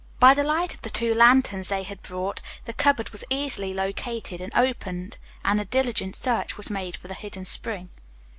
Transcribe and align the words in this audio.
By 0.19 0.33
the 0.33 0.43
light 0.43 0.73
of 0.73 0.81
the 0.81 0.89
two 0.89 1.13
lanterns 1.13 1.69
they 1.69 1.83
had 1.83 2.01
brought, 2.01 2.41
the 2.65 2.73
cupboard 2.73 3.11
was 3.11 3.23
easily 3.29 3.71
located 3.71 4.41
and 4.41 4.51
opened 4.55 5.19
and 5.45 5.61
a 5.61 5.65
diligent 5.65 6.15
search 6.15 6.57
was 6.57 6.71
made 6.71 6.95
for 6.97 7.07
the 7.07 7.13
hidden 7.13 7.45
spring. 7.45 7.89